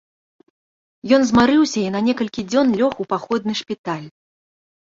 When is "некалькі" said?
2.07-2.47